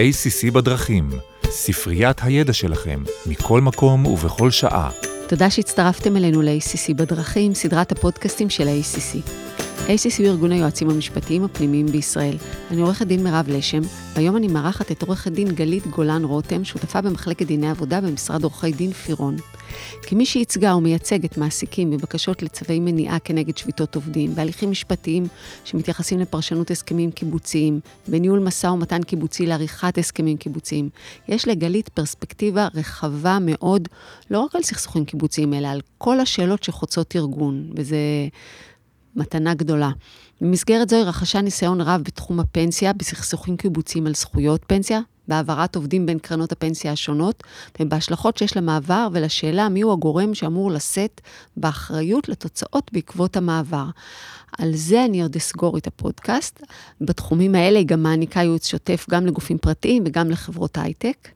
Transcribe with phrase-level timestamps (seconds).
[0.00, 1.10] ACC בדרכים,
[1.44, 4.90] ספריית הידע שלכם, מכל מקום ובכל שעה.
[5.28, 9.30] תודה שהצטרפתם אלינו ל-ACC בדרכים, סדרת הפודקאסטים של ה-ACC.
[9.86, 12.36] ACC הוא ארגון היועצים המשפטיים הפנימיים בישראל.
[12.70, 13.80] אני עורכת דין מירב לשם,
[14.14, 18.72] והיום אני מארחת את עורכת דין גלית גולן רותם, שותפה במחלקת דיני עבודה במשרד עורכי
[18.72, 19.36] דין פירון.
[20.02, 25.26] כמי שייצגה ומייצגת מעסיקים בבקשות לצווי מניעה כנגד שביתות עובדים, בהליכים משפטיים
[25.64, 30.88] שמתייחסים לפרשנות הסכמים קיבוציים, בניהול משא ומתן קיבוצי לעריכת הסכמים קיבוציים,
[31.28, 33.88] יש לגלית פרספקטיבה רחבה מאוד,
[34.30, 37.96] לא רק על סכסוכים קיבוציים, אלא על כל השאלות שחוצות ארגון, וזה
[39.16, 39.90] מתנה גדולה.
[40.40, 46.06] במסגרת זו היא רכשה ניסיון רב בתחום הפנסיה, בסכסוכים קיבוציים על זכויות פנסיה, בהעברת עובדים
[46.06, 47.42] בין קרנות הפנסיה השונות,
[47.80, 51.20] ובהשלכות שיש למעבר ולשאלה מיהו הגורם שאמור לשאת
[51.56, 53.86] באחריות לתוצאות בעקבות המעבר.
[54.58, 56.62] על זה אני עוד אסגור את הפודקאסט.
[57.00, 61.28] בתחומים האלה היא גם מעניקה ייעוץ שוטף גם לגופים פרטיים וגם לחברות הייטק.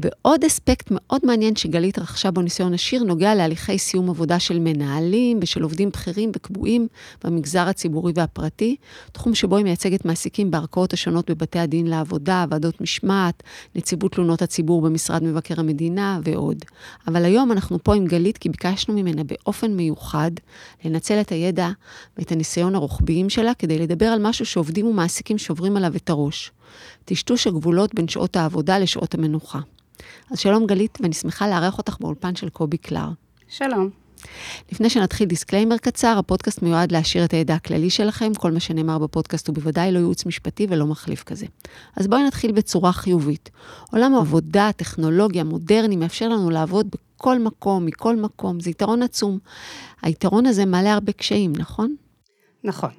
[0.00, 5.38] ועוד אספקט מאוד מעניין שגלית רכשה בו ניסיון עשיר נוגע להליכי סיום עבודה של מנהלים
[5.42, 6.88] ושל עובדים בכירים וקבועים
[7.24, 8.76] במגזר הציבורי והפרטי,
[9.12, 13.42] תחום שבו היא מייצגת מעסיקים בערכאות השונות בבתי הדין לעבודה, ועדות משמעת,
[13.74, 16.64] נציבות תלונות הציבור במשרד מבקר המדינה ועוד.
[17.08, 20.30] אבל היום אנחנו פה עם גלית כי ביקשנו ממנה באופן מיוחד
[20.84, 21.68] לנצל את הידע
[22.18, 26.52] ואת הניסיון הרוחביים שלה כדי לדבר על משהו שעובדים ומעסיקים שוברים עליו את הראש.
[27.04, 29.58] טשטוש הגבולות בין שעות העבודה לשעות המנוחה.
[30.30, 33.08] אז שלום גלית, ואני שמחה לארח אותך באולפן של כל עובדי קלר.
[33.48, 33.90] שלום.
[34.72, 39.48] לפני שנתחיל דיסקליימר קצר, הפודקאסט מיועד להעשיר את הידע הכללי שלכם, כל מה שנאמר בפודקאסט
[39.48, 41.46] הוא בוודאי לא ייעוץ משפטי ולא מחליף כזה.
[41.96, 43.50] אז בואי נתחיל בצורה חיובית.
[43.92, 49.38] עולם העבודה, הטכנולוגיה, המודרני, מאפשר לנו לעבוד בכל מקום, מכל מקום, זה יתרון עצום.
[50.02, 51.96] היתרון הזה מעלה הרבה קשיים, נכון?
[52.66, 52.90] נכון.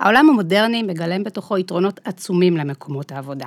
[0.00, 3.46] העולם המודרני מגלם בתוכו יתרונות עצומים למקומות העבודה.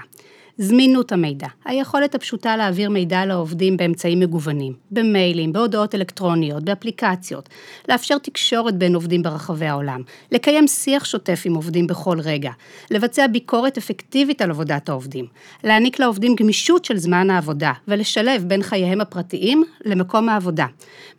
[0.57, 7.49] זמינות המידע, היכולת הפשוטה להעביר מידע לעובדים באמצעים מגוונים, במיילים, בהודעות אלקטרוניות, באפליקציות,
[7.89, 10.01] לאפשר תקשורת בין עובדים ברחבי העולם,
[10.31, 12.51] לקיים שיח שוטף עם עובדים בכל רגע,
[12.91, 15.25] לבצע ביקורת אפקטיבית על עבודת העובדים,
[15.63, 20.65] להעניק לעובדים גמישות של זמן העבודה ולשלב בין חייהם הפרטיים למקום העבודה.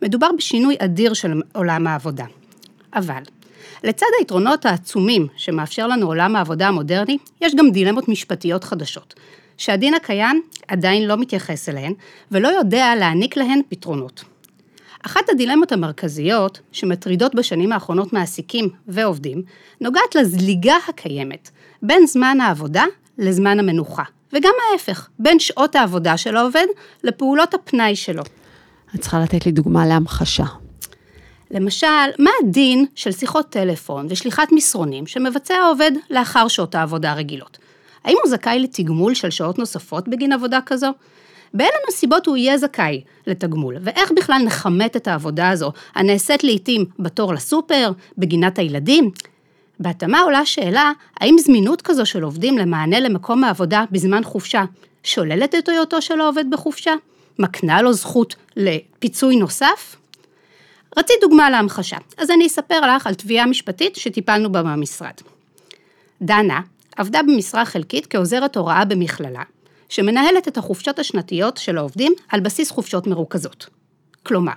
[0.01, 2.25] מדובר בשינוי אדיר של עולם העבודה.
[2.95, 3.21] אבל
[3.83, 9.13] לצד היתרונות העצומים שמאפשר לנו עולם העבודה המודרני, יש גם דילמות משפטיות חדשות,
[9.57, 11.93] שהדין הקיים עדיין לא מתייחס אליהן,
[12.31, 14.23] ולא יודע להעניק להן פתרונות.
[15.05, 19.41] אחת הדילמות המרכזיות שמטרידות בשנים האחרונות מעסיקים ועובדים,
[19.81, 21.49] נוגעת לזליגה הקיימת
[21.81, 22.83] בין זמן העבודה
[23.17, 26.65] לזמן המנוחה, וגם ההפך, בין שעות העבודה של העובד
[27.03, 28.23] לפעולות הפנאי שלו.
[28.95, 30.45] את צריכה לתת לי דוגמה להמחשה.
[31.51, 31.87] למשל,
[32.19, 37.57] מה הדין של שיחות טלפון ושליחת מסרונים שמבצע העובד לאחר שעות העבודה הרגילות?
[38.03, 40.87] האם הוא זכאי לתגמול של שעות נוספות בגין עבודה כזו?
[41.53, 47.33] באילו נסיבות הוא יהיה זכאי לתגמול, ואיך בכלל נכמת את העבודה הזו, הנעשית לעיתים בתור
[47.33, 49.11] לסופר, בגינת הילדים?
[49.79, 54.63] בהתאמה עולה שאלה, האם זמינות כזו של עובדים למענה למקום העבודה בזמן חופשה,
[55.03, 56.93] שוללת את היותו של העובד בחופשה?
[57.39, 59.95] מקנה לו זכות לפיצוי נוסף?
[60.97, 65.13] רצית דוגמה להמחשה, אז אני אספר לך על תביעה משפטית שטיפלנו בה במשרד.
[66.21, 66.59] דנה
[66.95, 69.43] עבדה במשרה חלקית כעוזרת הוראה במכללה,
[69.89, 73.67] שמנהלת את החופשות השנתיות של העובדים על בסיס חופשות מרוכזות.
[74.23, 74.53] כלומר,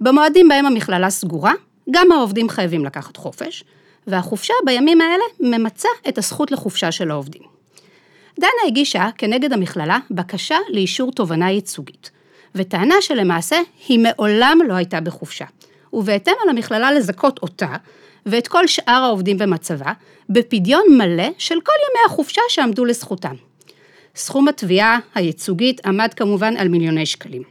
[0.00, 1.52] במועדים בהם המכללה סגורה,
[1.90, 3.64] גם העובדים חייבים לקחת חופש,
[4.06, 7.42] והחופשה בימים האלה ממצה את הזכות לחופשה של העובדים.
[8.40, 12.10] דנה הגישה כנגד המכללה בקשה לאישור תובנה ייצוגית,
[12.54, 13.56] וטענה שלמעשה
[13.88, 15.44] היא מעולם לא הייתה בחופשה,
[15.92, 17.76] ובהתאם על המכללה לזכות אותה
[18.26, 19.92] ואת כל שאר העובדים במצבה,
[20.30, 23.34] בפדיון מלא של כל ימי החופשה שעמדו לזכותם.
[24.16, 27.42] סכום התביעה הייצוגית עמד כמובן על מיליוני שקלים.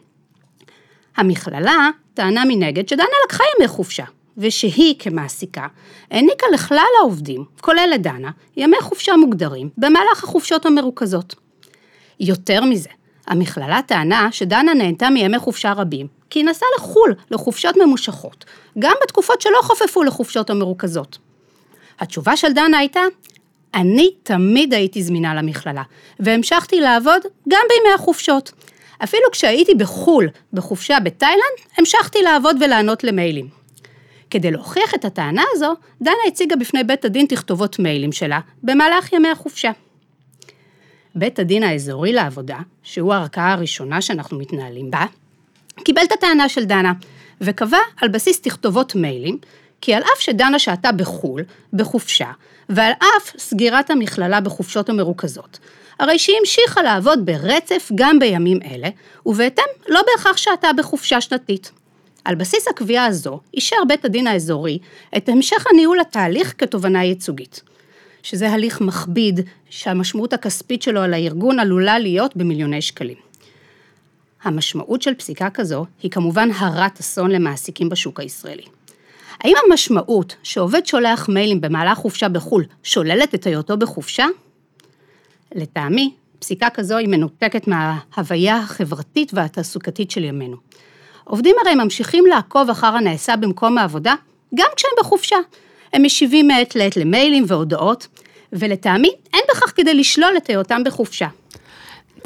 [1.18, 4.04] המכללה טענה מנגד שדנה לקחה ימי חופשה,
[4.38, 5.68] ושהיא כמעסיקה
[6.12, 11.36] העניקה לכלל העובדים, כולל לדנה, ימי חופשה מוגדרים במהלך החופשות המרוכזות.
[12.20, 12.90] יותר מזה,
[13.28, 18.46] המכללה טענה שדנה נהנתה מימי חופשה רבים, כי היא נסעה לחו"ל לחופשות ממושכות,
[18.80, 21.18] גם בתקופות שלא חופפו לחופשות המרוכזות.
[22.00, 23.02] התשובה של דנה הייתה,
[23.74, 25.84] אני תמיד הייתי זמינה למכללה,
[26.20, 28.52] והמשכתי לעבוד גם בימי החופשות.
[29.04, 33.50] אפילו כשהייתי בחו"ל, בחופשה בתאילנד, המשכתי לעבוד ולענות למיילים.
[34.30, 39.30] כדי להוכיח את הטענה הזו, דנה הציגה בפני בית הדין תכתובות מיילים שלה במהלך ימי
[39.30, 39.72] החופשה.
[41.16, 45.06] בית הדין האזורי לעבודה, שהוא הערכאה הראשונה שאנחנו מתנהלים בה,
[45.84, 46.94] קיבל את הטענה של דנה,
[47.42, 49.38] וקבע על בסיס תכתובות מיילים,
[49.82, 51.44] כי על אף שדנה שהתה בחו"ל,
[51.74, 52.32] בחופשה,
[52.70, 55.60] ועל אף סגירת המכללה בחופשות המרוכזות.
[56.00, 58.90] הרי שהיא המשיכה לעבוד ברצף גם בימים אלה,
[59.26, 61.72] ובהתאם לא בהכרח שעתה בחופשה שנתית.
[62.26, 64.80] על בסיס הקביעה הזו, אישר בית הדין האזורי
[65.18, 67.62] את המשך הניהול התהליך כתובנה ייצוגית.
[68.24, 69.40] שזה הליך מכביד,
[69.70, 73.27] שהמשמעות הכספית שלו על הארגון עלולה להיות במיליוני שקלים.
[74.44, 78.64] המשמעות של פסיקה כזו היא כמובן הרת אסון למעסיקים בשוק הישראלי.
[79.40, 84.26] האם המשמעות שעובד שולח מיילים במהלך חופשה בחו"ל שוללת את היותו בחופשה?
[85.56, 90.58] לטעמי, פסיקה כזו היא מנותקת מההוויה החברתית והתעסוקתית של ימינו.
[91.24, 94.16] עובדים הרי ממשיכים לעקוב אחר הנעשה במקום העבודה,
[94.56, 95.36] גם כשהם בחופשה.
[95.94, 98.08] הם משיבים מעת לעת למיילים והודעות,
[98.54, 101.28] ולטעמי אין בכך כדי לשלול את היותם בחופשה.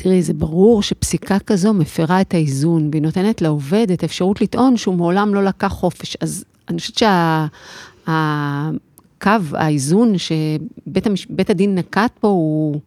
[0.04, 4.96] תראי, זה ברור שפסיקה כזו מפרה את האיזון, והיא נותנת לעובד את האפשרות לטעון שהוא
[4.96, 6.18] מעולם לא לקח חופש.
[6.22, 6.98] אז אני חושבת
[8.08, 12.80] שהקו, האיזון שבית הדין נקט פה הוא,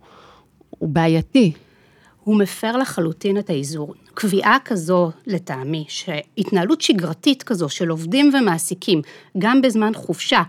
[0.70, 1.52] הוא בעייתי.
[2.24, 4.03] הוא מפר לחלוטין את האיזון.
[4.14, 9.02] קביעה כזו, לטעמי, שהתנהלות שגרתית כזו של עובדים ומעסיקים,
[9.38, 10.42] גם בזמן חופשה,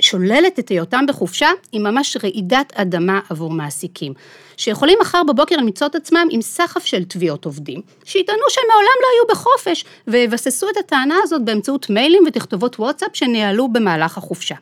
[0.00, 4.12] שוללת את היותם בחופשה, היא ממש רעידת אדמה עבור מעסיקים.
[4.56, 9.08] שיכולים מחר בבוקר למצוא את עצמם עם סחף של תביעות עובדים, שיטענו שהם מעולם לא
[9.14, 14.54] היו בחופש, ויבססו את הטענה הזאת באמצעות מיילים ותכתובות וואטסאפ שניהלו במהלך החופשה.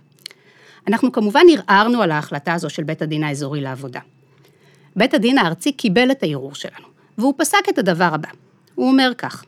[0.88, 4.00] אנחנו כמובן ערערנו על ההחלטה הזו של בית הדין האזורי לעבודה.
[4.96, 6.85] בית הדין הארצי קיבל את הערעור שלנו,
[7.18, 8.28] והוא פסק את הדבר הבא.
[8.74, 9.44] הוא אומר כך,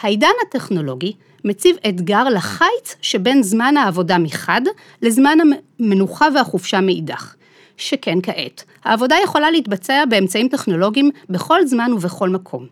[0.00, 1.12] העידן הטכנולוגי
[1.44, 4.60] מציב אתגר לחיץ שבין זמן העבודה מחד
[5.02, 5.38] לזמן
[5.80, 7.34] המנוחה והחופשה מאידך.
[7.76, 12.66] שכן כעת, העבודה יכולה להתבצע באמצעים טכנולוגיים בכל זמן ובכל מקום.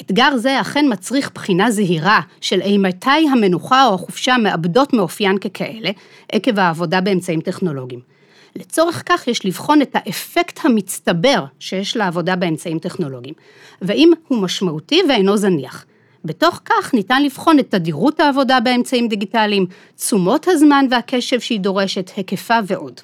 [0.00, 5.90] אתגר זה אכן מצריך בחינה זהירה של אימתי המנוחה או החופשה מאבדות מאופיין ככאלה,
[6.32, 8.09] עקב העבודה באמצעים טכנולוגיים.
[8.56, 13.34] לצורך כך יש לבחון את האפקט המצטבר שיש לעבודה באמצעים טכנולוגיים,
[13.82, 15.86] ואם הוא משמעותי ואינו זניח.
[16.24, 19.66] בתוך כך ניתן לבחון את תדירות העבודה באמצעים דיגיטליים,
[19.96, 23.00] תשומות הזמן והקשב שהיא דורשת, היקפה ועוד.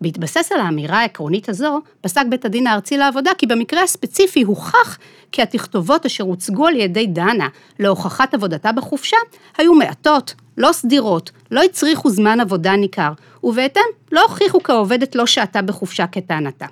[0.00, 4.98] בהתבסס על האמירה העקרונית הזו, פסק בית הדין הארצי לעבודה כי במקרה הספציפי הוכח
[5.32, 7.48] כי התכתובות אשר הוצגו על ידי דנה
[7.78, 9.16] להוכחת עבודתה בחופשה
[9.58, 13.12] היו מעטות, לא סדירות, לא הצריכו זמן עבודה ניכר,
[13.44, 13.82] ובהתאם
[14.12, 16.66] לא הוכיחו כי העובדת לא שהתה בחופשה כטענתה.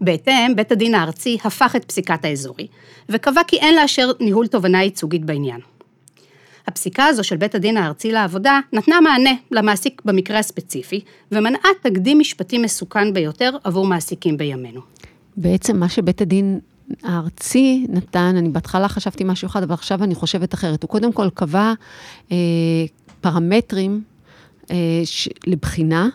[0.00, 2.66] בהתאם, בית הדין הארצי הפך את פסיקת האזורי,
[3.08, 5.60] וקבע כי אין לאשר ניהול תובנה ייצוגית בעניין.
[6.66, 11.00] הפסיקה הזו של בית הדין הארצי לעבודה נתנה מענה למעסיק במקרה הספציפי,
[11.32, 14.80] ומנעה תקדים משפטי מסוכן ביותר עבור מעסיקים בימינו.
[15.36, 16.60] בעצם מה שבית הדין
[17.02, 20.82] הארצי נתן, אני בהתחלה חשבתי משהו אחד, אבל עכשיו אני חושבת אחרת.
[20.82, 21.72] הוא קודם כל קבע
[22.32, 22.36] אה,
[23.20, 24.02] פרמטרים
[24.70, 26.08] אה, ש, לבחינה,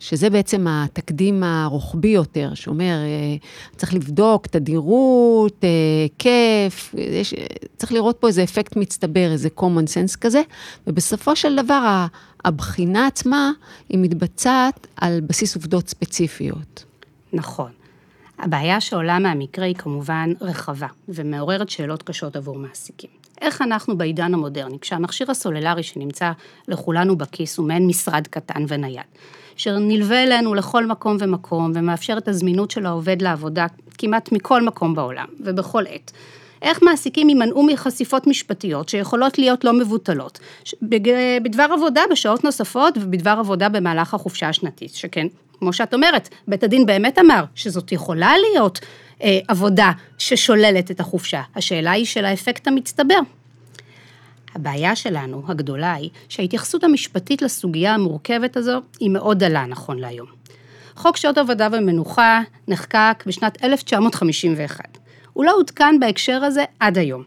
[0.00, 3.36] שזה בעצם התקדים הרוחבי יותר, שאומר, אה,
[3.76, 5.68] צריך לבדוק תדירות, אה,
[6.18, 7.34] כיף, יש,
[7.76, 10.42] צריך לראות פה איזה אפקט מצטבר, איזה common sense כזה,
[10.86, 12.06] ובסופו של דבר
[12.44, 13.50] הבחינה עצמה,
[13.88, 16.84] היא מתבצעת על בסיס עובדות ספציפיות.
[17.32, 17.70] נכון.
[18.44, 23.10] הבעיה שעולה מהמקרה היא כמובן רחבה, ומעוררת שאלות קשות עבור מעסיקים.
[23.40, 26.32] איך אנחנו בעידן המודרני, כשהמכשיר הסוללרי שנמצא
[26.68, 29.04] לכולנו בכיס הוא מעין משרד קטן ונייד,
[29.56, 33.66] אשר נלווה אלינו לכל מקום ומקום ומאפשר את הזמינות של העובד לעבודה
[33.98, 36.12] כמעט מכל מקום בעולם ובכל עת.
[36.62, 40.38] איך מעסיקים יימנעו מחשיפות משפטיות שיכולות להיות לא מבוטלות,
[41.42, 45.26] בדבר עבודה בשעות נוספות ובדבר עבודה במהלך החופשה השנתית, שכן,
[45.64, 48.80] כמו שאת אומרת, בית הדין באמת אמר שזאת יכולה להיות
[49.22, 51.42] אה, עבודה ששוללת את החופשה.
[51.56, 53.18] השאלה היא של האפקט המצטבר.
[54.54, 60.26] הבעיה שלנו, הגדולה, היא שההתייחסות המשפטית לסוגיה המורכבת הזו היא מאוד דלה נכון להיום.
[60.96, 64.98] חוק שעות עבודה ומנוחה נחקק בשנת 1951.
[65.32, 67.22] הוא לא עודכן בהקשר הזה עד היום,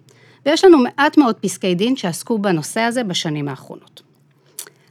[0.46, 4.02] ויש לנו מעט מאוד פסקי דין שעסקו בנושא הזה בשנים האחרונות.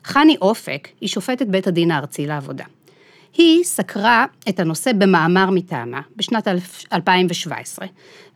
[0.05, 2.65] חני אופק היא שופטת בית הדין הארצי לעבודה.
[3.37, 6.49] היא סקרה את הנושא במאמר מטעמה בשנת
[6.93, 7.87] 2017,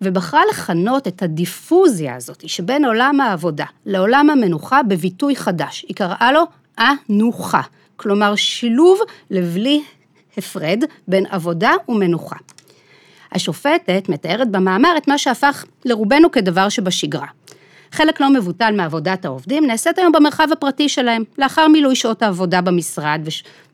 [0.02, 5.84] ובחרה לכנות את הדיפוזיה הזאת שבין עולם העבודה לעולם המנוחה בביטוי חדש.
[5.88, 6.42] היא קראה לו
[6.78, 7.60] אנוחה,
[7.96, 9.82] כלומר שילוב לבלי
[10.36, 12.36] הפרד בין עבודה ומנוחה.
[13.32, 17.26] השופטת מתארת במאמר את מה שהפך לרובנו כדבר שבשגרה.
[17.92, 23.20] חלק לא מבוטל מעבודת העובדים נעשית היום במרחב הפרטי שלהם, לאחר מילוי שעות העבודה במשרד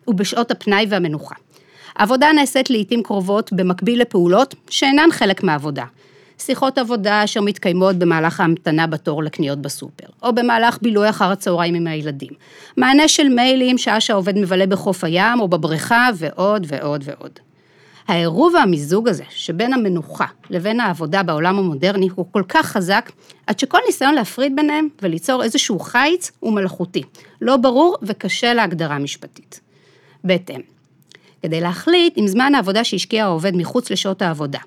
[0.08, 1.34] ובשעות הפנאי והמנוחה.
[1.96, 5.84] העבודה נעשית לעיתים קרובות במקביל לפעולות שאינן חלק מהעבודה.
[6.38, 11.86] שיחות עבודה אשר מתקיימות במהלך ההמתנה בתור לקניות בסופר, או במהלך בילוי אחר הצהריים עם
[11.86, 12.32] הילדים.
[12.76, 17.45] מענה של מיילים שעה שהעובד מבלה בחוף הים או בבריכה, ועוד ועוד ועוד.
[18.08, 23.12] העירוב והמיזוג הזה שבין המנוחה לבין העבודה בעולם המודרני הוא כל כך חזק,
[23.46, 27.02] עד שכל ניסיון להפריד ביניהם וליצור איזשהו חיץ הוא מלאכותי,
[27.40, 29.60] לא ברור וקשה להגדרה משפטית.
[30.24, 30.60] בהתאם,
[31.42, 34.58] כדי להחליט אם זמן העבודה שהשקיע העובד מחוץ לשעות העבודה,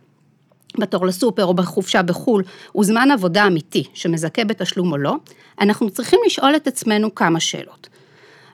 [0.78, 5.16] בתור לסופר או בחופשה בחו"ל, הוא זמן עבודה אמיתי שמזכה בתשלום או לא,
[5.62, 7.90] אנחנו צריכים לשאול את עצמנו כמה שאלות.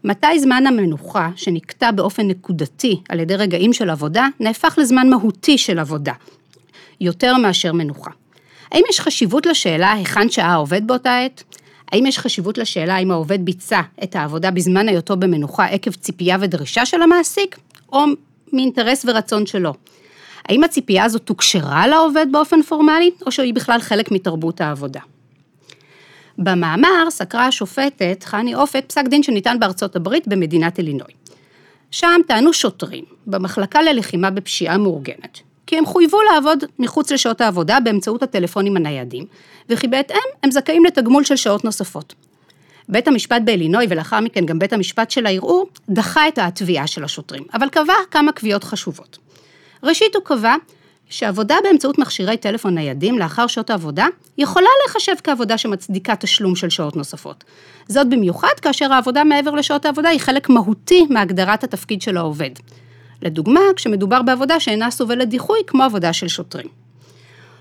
[0.06, 5.80] מתי זמן המנוחה, שנקטע באופן נקודתי על ידי רגעים של עבודה, נהפך לזמן מהותי של
[5.80, 6.14] עבודה,
[7.02, 8.12] יותר מאשר מנוחה?
[8.72, 11.44] האם יש חשיבות לשאלה היכן שעה העובד באותה עת?
[11.92, 16.86] האם יש חשיבות לשאלה אם העובד ביצע את העבודה בזמן היותו במנוחה עקב ציפייה ודרישה
[16.86, 17.58] של המעסיק,
[17.94, 18.04] או
[18.54, 19.74] מאינטרס ורצון שלו?
[20.50, 25.00] האם הציפייה הזו תוקשרה לעובד באופן פורמלי, או שהיא בכלל חלק מתרבות העבודה?
[26.38, 31.08] במאמר סקרה השופטת חני אופק פסק דין שניתן בארצות הברית במדינת אלינוי.
[31.92, 38.24] שם טענו שוטרים במחלקה ללחימה בפשיעה מאורגנת, כי הם חויבו לעבוד מחוץ לשעות העבודה באמצעות
[38.24, 39.26] הטלפונים הניידים,
[39.70, 42.14] וכי בהתאם הם זכאים לתגמול של שעות נוספות.
[42.90, 47.44] בית המשפט באלינוי ולאחר מכן גם בית המשפט של הערעור דחה את התביעה של השוטרים,
[47.54, 49.18] אבל קבע כמה קביעות חשובות.
[49.84, 50.56] ראשית הוא קבע
[51.10, 54.08] שעבודה באמצעות מכשירי טלפון ניידים לאחר שעות העבודה
[54.38, 57.44] יכולה להיחשב כעבודה שמצדיקה תשלום של שעות נוספות.
[57.88, 62.50] זאת במיוחד כאשר העבודה מעבר לשעות העבודה היא חלק מהותי מהגדרת התפקיד של העובד.
[63.22, 66.68] לדוגמה, כשמדובר בעבודה שאינה סובלת דיחוי כמו עבודה של שוטרים.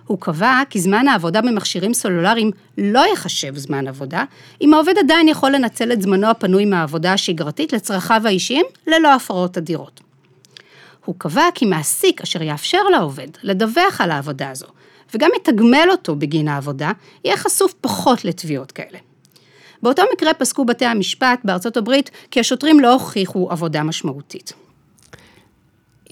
[0.07, 4.25] הוא קבע כי זמן העבודה במכשירים סלולריים לא ייחשב זמן עבודה,
[4.61, 10.04] אם העובד עדיין יכול לנצל את זמנו הפנוי מהעבודה השגרתית לצרכיו האישיים ללא הפרעות אדירות.
[11.05, 14.67] הוא קבע כי מעסיק אשר יאפשר לעובד לדווח על העבודה הזו,
[15.15, 16.93] וגם יתגמל אותו בגין העבודה,
[17.25, 18.99] יהיה חשוף פחות לתביעות כאלה.
[19.83, 24.53] באותו מקרה פסקו בתי המשפט בארצות הברית כי השוטרים לא הוכיחו עבודה משמעותית.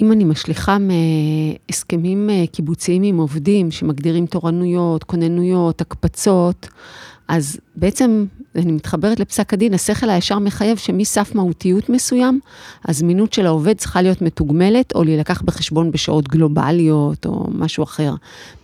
[0.01, 6.69] אם אני משליכה מהסכמים אה, קיבוציים עם עובדים שמגדירים תורנויות, כוננויות, הקפצות,
[7.33, 12.41] אז בעצם, אני מתחברת לפסק הדין, השכל הישר מחייב שמסף מהותיות מסוים,
[12.85, 18.15] הזמינות של העובד צריכה להיות מתוגמלת, או להילקח בחשבון בשעות גלובליות, או משהו אחר.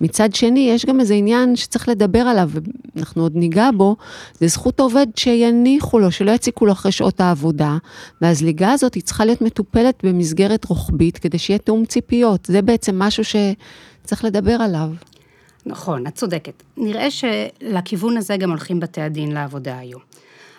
[0.01, 2.51] מצד שני, יש גם איזה עניין שצריך לדבר עליו,
[2.95, 3.97] ואנחנו עוד ניגע בו,
[4.41, 7.77] זה זכות העובד שיניחו לו, שלא יציקו לו אחרי שעות העבודה,
[8.23, 12.45] והזליגה הזאת היא צריכה להיות מטופלת במסגרת רוחבית, כדי שיהיה תאום ציפיות.
[12.47, 14.91] זה בעצם משהו שצריך לדבר עליו.
[15.69, 16.63] נכון, את צודקת.
[16.77, 20.01] נראה שלכיוון הזה גם הולכים בתי הדין לעבודה היום.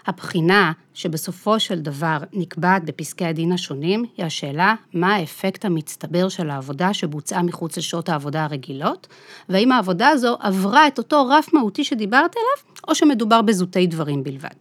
[0.08, 6.94] הבחינה שבסופו של דבר נקבעת בפסקי הדין השונים, היא השאלה מה האפקט המצטבר של העבודה
[6.94, 9.08] שבוצעה מחוץ לשעות העבודה הרגילות,
[9.50, 14.56] והאם העבודה הזו עברה את אותו רף מהותי שדיברת עליו, או שמדובר בזוטי דברים בלבד.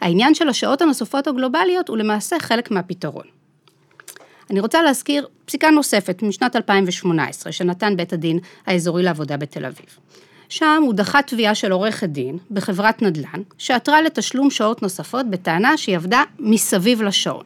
[0.00, 3.37] העניין של השעות הנוספות הגלובליות הוא למעשה חלק מהפתרון.
[4.50, 9.86] אני רוצה להזכיר פסיקה נוספת משנת 2018, שנתן בית הדין האזורי לעבודה בתל אביב.
[10.48, 15.96] שם הוא דחה תביעה של עורכת דין בחברת נדל"ן, שעתרה לתשלום שעות נוספות בטענה שהיא
[15.96, 17.44] עבדה מסביב לשעון.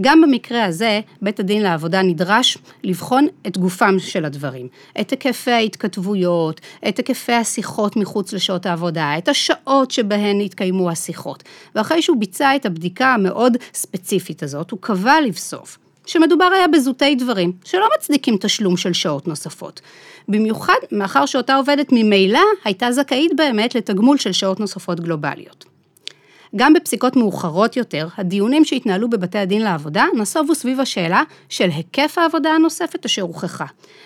[0.00, 4.68] גם במקרה הזה, בית הדין לעבודה נדרש לבחון את גופם של הדברים,
[5.00, 11.42] את היקפי ההתכתבויות, את היקפי השיחות מחוץ לשעות העבודה, את השעות שבהן התקיימו השיחות.
[11.74, 17.52] ואחרי שהוא ביצע את הבדיקה המאוד ספציפית הזאת, הוא קבע לבסוף שמדובר היה בזוטי דברים,
[17.64, 19.80] שלא מצדיקים תשלום של שעות נוספות.
[20.28, 25.64] במיוחד מאחר שאותה עובדת ממילא הייתה זכאית באמת לתגמול של שעות נוספות גלובליות.
[26.56, 32.50] גם בפסיקות מאוחרות יותר, הדיונים שהתנהלו בבתי הדין לעבודה נסובו סביב השאלה של היקף העבודה
[32.50, 33.64] הנוספת אשר הוכחה.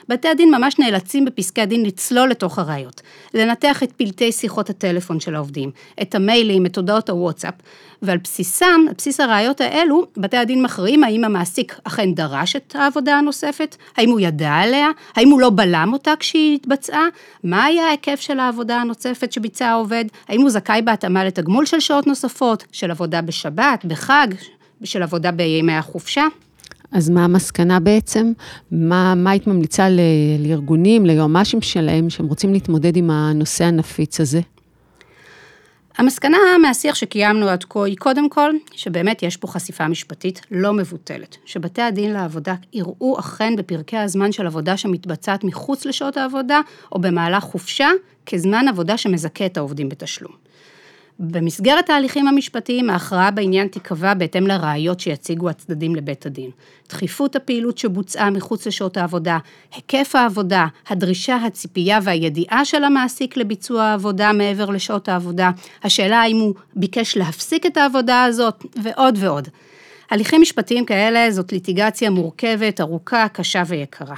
[0.09, 3.00] בתי הדין ממש נאלצים בפסקי הדין לצלול לתוך הראיות,
[3.35, 5.71] לנתח את פלטי שיחות הטלפון של העובדים,
[6.02, 7.55] את המיילים, את הודעות הוואטסאפ,
[8.02, 13.14] ועל בסיסם, על בסיס הראיות האלו, בתי הדין מכריעים האם המעסיק אכן דרש את העבודה
[13.14, 17.05] הנוספת, האם הוא ידע עליה, האם הוא לא בלם אותה כשהיא התבצעה,
[17.45, 22.07] מה היה ההיקף של העבודה הנוספת שביצע העובד, האם הוא זכאי בהתאמה לתגמול של שעות
[22.07, 24.28] נוספות, של עבודה בשבת, בחג,
[24.85, 26.25] של עבודה בימי החופשה.
[26.93, 28.33] אז מה המסקנה בעצם?
[28.71, 30.00] מה, מה היית ממליצה ל,
[30.47, 34.40] לארגונים, ליועמ"שים שלהם, שהם רוצים להתמודד עם הנושא הנפיץ הזה?
[35.99, 41.37] המסקנה מהשיח שקיימנו עד כה היא קודם כל, שבאמת יש פה חשיפה משפטית לא מבוטלת,
[41.45, 46.61] שבתי הדין לעבודה יראו אכן בפרקי הזמן של עבודה שמתבצעת מחוץ לשעות העבודה,
[46.93, 47.88] או במהלך חופשה,
[48.26, 50.48] כזמן עבודה שמזכה את העובדים בתשלום.
[51.18, 56.50] במסגרת ההליכים המשפטיים, ההכרעה בעניין תיקבע בהתאם לראיות שיציגו הצדדים לבית הדין.
[56.88, 59.38] דחיפות הפעילות שבוצעה מחוץ לשעות העבודה,
[59.75, 65.50] היקף העבודה, הדרישה, הציפייה והידיעה של המעסיק לביצוע העבודה מעבר לשעות העבודה,
[65.84, 69.48] השאלה האם הוא ביקש להפסיק את העבודה הזאת, ועוד ועוד.
[70.10, 74.16] הליכים משפטיים כאלה זאת ליטיגציה מורכבת, ארוכה, קשה ויקרה.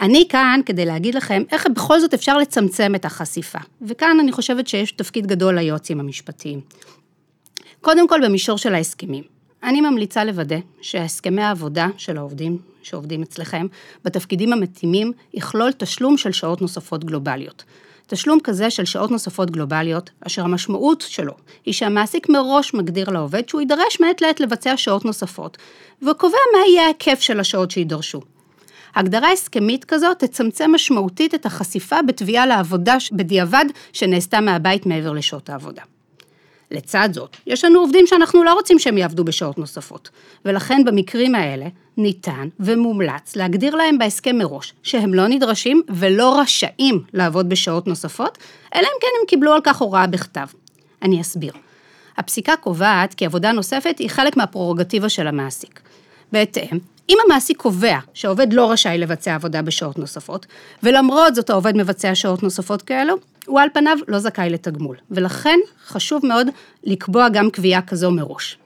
[0.00, 4.68] אני כאן כדי להגיד לכם איך בכל זאת אפשר לצמצם את החשיפה, וכאן אני חושבת
[4.68, 6.60] שיש תפקיד גדול ליועצים המשפטיים.
[7.80, 9.24] קודם כל במישור של ההסכמים.
[9.62, 13.66] אני ממליצה לוודא שהסכמי העבודה של העובדים שעובדים אצלכם
[14.04, 17.64] בתפקידים המתאימים יכלול תשלום של שעות נוספות גלובליות.
[18.06, 21.32] תשלום כזה של שעות נוספות גלובליות, אשר המשמעות שלו
[21.64, 25.56] היא שהמעסיק מראש מגדיר לעובד שהוא יידרש מעת לעת לבצע שעות נוספות,
[26.02, 28.20] וקובע מה יהיה ההיקף של השעות שיידרשו.
[28.96, 35.82] הגדרה הסכמית כזאת תצמצם משמעותית את החשיפה בתביעה לעבודה בדיעבד שנעשתה מהבית מעבר לשעות העבודה.
[36.70, 40.10] לצד זאת, יש לנו עובדים שאנחנו לא רוצים שהם יעבדו בשעות נוספות,
[40.44, 47.48] ולכן במקרים האלה ניתן ומומלץ להגדיר להם בהסכם מראש שהם לא נדרשים ולא רשאים לעבוד
[47.48, 48.38] בשעות נוספות,
[48.74, 50.46] אלא אם כן הם קיבלו על כך הוראה בכתב.
[51.02, 51.52] אני אסביר.
[52.16, 55.80] הפסיקה קובעת כי עבודה נוספת היא חלק מהפררוגטיבה של המעסיק.
[56.32, 60.46] בהתאם, אם המעסיק קובע שהעובד לא רשאי לבצע עבודה בשעות נוספות,
[60.82, 63.14] ולמרות זאת העובד מבצע שעות נוספות כאלו,
[63.46, 66.46] הוא על פניו לא זכאי לתגמול, ולכן חשוב מאוד
[66.84, 68.58] לקבוע גם קביעה כזו מראש.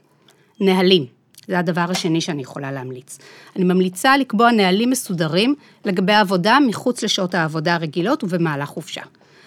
[0.61, 1.07] נהלים,
[1.49, 3.19] זה הדבר השני שאני יכולה להמליץ.
[3.57, 5.55] אני ממליצה לקבוע נהלים מסודרים
[5.85, 9.03] לגבי עבודה מחוץ לשעות העבודה הרגילות ובמהלך חופשה.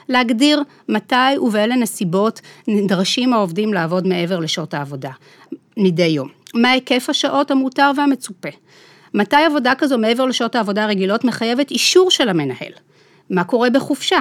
[0.10, 5.12] להגדיר מתי ובאילו נסיבות נדרשים העובדים לעבוד מעבר לשעות העבודה
[5.78, 6.43] מדי יום.
[6.54, 8.50] מה היקף השעות המותר והמצופה.
[9.14, 12.74] מתי עבודה כזו מעבר לשעות העבודה הרגילות מחייבת אישור של המנהל?
[13.30, 14.20] מה קורה בחופשה?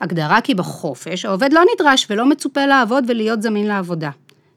[0.00, 4.10] הגדרה כי בחופש העובד לא נדרש ולא מצופה לעבוד ולהיות זמין לעבודה.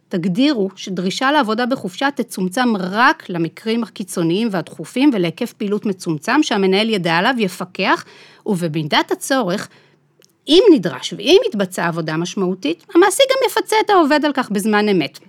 [0.10, 7.34] תגדירו שדרישה לעבודה בחופשה תצומצם רק למקרים הקיצוניים והדחופים ולהיקף פעילות מצומצם שהמנהל ידע עליו,
[7.38, 8.06] יפקח,
[8.46, 9.68] ובמידת הצורך,
[10.48, 15.20] אם נדרש ואם יתבצע עבודה משמעותית, המעסיק גם יפצה את העובד על כך בזמן אמת.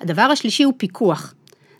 [0.00, 1.34] הדבר השלישי הוא פיקוח.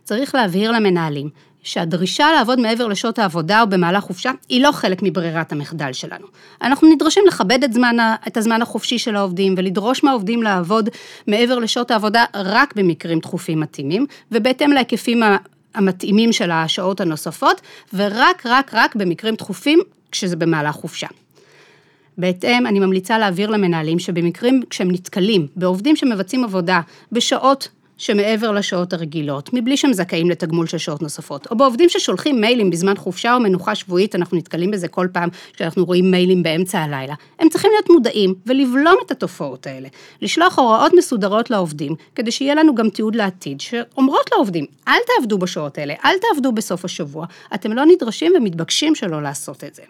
[0.04, 1.30] צריך להבהיר למנהלים
[1.62, 6.26] שהדרישה לעבוד מעבר לשעות העבודה או במהלך חופשה היא לא חלק מברירת המחדל שלנו.
[6.62, 10.88] אנחנו נדרשים לכבד את, זמן, את הזמן החופשי של העובדים ולדרוש מהעובדים לעבוד
[11.26, 15.22] מעבר לשעות העבודה רק במקרים דחופים מתאימים ובהתאם להיקפים
[15.74, 17.60] המתאימים של השעות הנוספות
[17.94, 19.78] ורק רק רק במקרים דחופים
[20.12, 21.06] כשזה במהלך חופשה.
[22.18, 26.80] בהתאם, אני ממליצה להעביר למנהלים שבמקרים כשהם נתקלים בעובדים שמבצעים עבודה
[27.12, 32.70] בשעות שמעבר לשעות הרגילות, מבלי שהם זכאים לתגמול של שעות נוספות, או בעובדים ששולחים מיילים
[32.70, 37.14] בזמן חופשה או מנוחה שבועית, אנחנו נתקלים בזה כל פעם כשאנחנו רואים מיילים באמצע הלילה,
[37.38, 39.88] הם צריכים להיות מודעים ולבלום את התופעות האלה,
[40.22, 45.78] לשלוח הוראות מסודרות לעובדים, כדי שיהיה לנו גם תיעוד לעתיד, שאומרות לעובדים, אל תעבדו בשעות
[45.78, 49.82] האלה, אל תעבדו בסוף השבוע, אתם לא נדרשים ומתבקשים שלא לעשות את זה.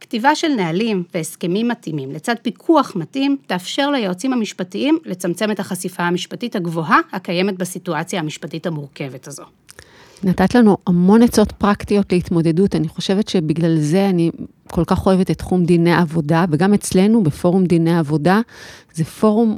[0.00, 6.56] כתיבה של נהלים והסכמים מתאימים לצד פיקוח מתאים, תאפשר ליועצים המשפטיים לצמצם את החשיפה המשפטית
[6.56, 9.44] הגבוהה הקיימת בסיטואציה המשפטית המורכבת הזו.
[10.24, 14.30] נתת לנו המון עצות פרקטיות להתמודדות, אני חושבת שבגלל זה אני
[14.68, 18.40] כל כך אוהבת את תחום דיני עבודה, וגם אצלנו בפורום דיני עבודה,
[18.94, 19.56] זה פורום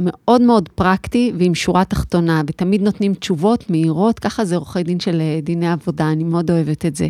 [0.00, 5.20] מאוד מאוד פרקטי ועם שורה תחתונה, ותמיד נותנים תשובות מהירות, ככה זה עורכי דין של
[5.20, 7.08] אה, דיני עבודה, אני מאוד אוהבת את זה.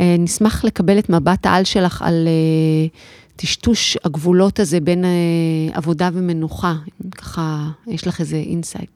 [0.00, 2.88] אה, נשמח לקבל את מבט העל שלך על אה,
[3.36, 5.04] טשטוש הגבולות הזה בין
[5.72, 6.74] עבודה ומנוחה,
[7.18, 8.90] ככה יש לך איזה insight.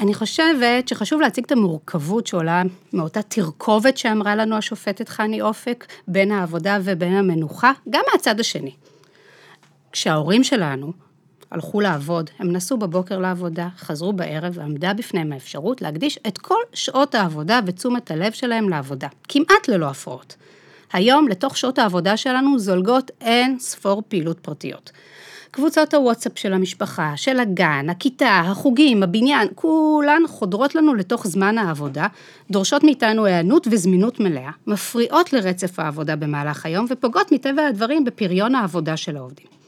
[0.00, 6.32] אני חושבת שחשוב להציג את המורכבות שעולה מאותה תרכובת שאמרה לנו השופטת חני אופק, בין
[6.32, 8.72] העבודה ובין המנוחה, גם מהצד השני.
[9.92, 10.92] כשההורים שלנו
[11.50, 17.14] הלכו לעבוד, הם נסעו בבוקר לעבודה, חזרו בערב ועמדה בפניהם האפשרות להקדיש את כל שעות
[17.14, 20.36] העבודה ותשומת הלב שלהם לעבודה, כמעט ללא הפרעות.
[20.92, 24.90] היום, לתוך שעות העבודה שלנו זולגות אין ספור פעילות פרטיות.
[25.50, 32.06] קבוצות הוואטסאפ של המשפחה, של הגן, הכיתה, החוגים, הבניין, כולן חודרות לנו לתוך זמן העבודה,
[32.50, 38.96] דורשות מאיתנו היענות וזמינות מלאה, מפריעות לרצף העבודה במהלך היום ופוגעות מטבע הדברים בפריון העבודה
[38.96, 39.59] של העובדים.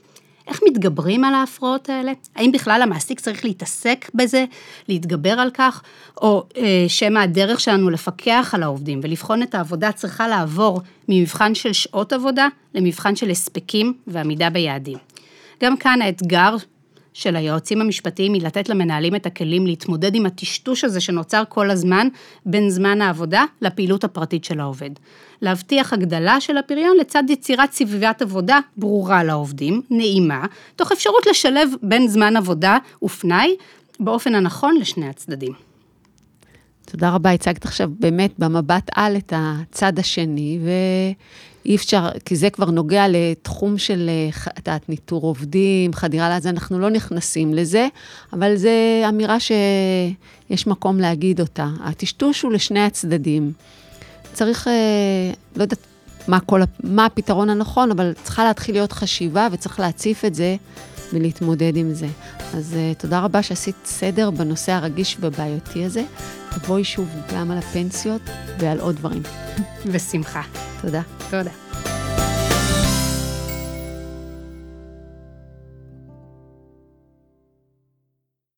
[0.47, 2.13] איך מתגברים על ההפרעות האלה?
[2.37, 4.45] האם בכלל המעסיק צריך להתעסק בזה,
[4.89, 5.83] להתגבר על כך,
[6.17, 11.73] או אה, שמא הדרך שלנו לפקח על העובדים ולבחון את העבודה צריכה לעבור ממבחן של
[11.73, 14.99] שעות עבודה למבחן של הספקים ועמידה ביעדים.
[15.63, 16.57] גם כאן האתגר
[17.15, 22.09] של היועצים המשפטיים היא לתת למנהלים את הכלים להתמודד עם הטשטוש הזה שנוצר כל הזמן
[22.47, 24.91] בין זמן העבודה לפעילות הפרטית של העובד.
[25.43, 30.47] להבטיח הגדלה של הפריון לצד יצירת סביבת עבודה ברורה לעובדים, נעימה,
[30.77, 33.57] תוך אפשרות לשלב בין זמן עבודה ופנאי
[34.01, 35.72] באופן הנכון לשני הצדדים.
[36.93, 42.71] תודה רבה, הצגת עכשיו באמת במבט על את הצד השני, ואי אפשר, כי זה כבר
[42.71, 44.11] נוגע לתחום של,
[44.49, 47.89] את יודעת, ניטור עובדים, חדירה לזה, אנחנו לא נכנסים לזה,
[48.33, 48.69] אבל זו
[49.09, 51.69] אמירה שיש מקום להגיד אותה.
[51.85, 53.53] הטשטוש הוא לשני הצדדים.
[54.33, 55.87] צריך, אה, לא יודעת
[56.29, 60.57] מה, כל, מה הפתרון הנכון, אבל צריכה להתחיל להיות חשיבה וצריך להציף את זה
[61.13, 62.07] ולהתמודד עם זה.
[62.55, 66.03] אז uh, תודה רבה שעשית סדר בנושא הרגיש והבעייתי הזה.
[66.51, 68.23] תבואי שוב גם על הפנסיות
[68.59, 69.23] ועל עוד דברים.
[69.93, 70.43] בשמחה.
[70.81, 71.03] תודה.
[71.31, 71.92] תודה.